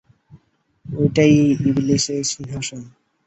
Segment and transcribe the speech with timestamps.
[0.85, 1.33] ওটাই
[1.61, 2.81] ইবলীসের সিংহাসন।